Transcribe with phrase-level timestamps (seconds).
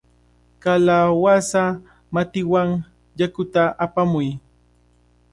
[0.63, 1.63] ¡Kalawasa
[2.13, 2.69] matiwan
[3.19, 4.27] yakuta apamuy!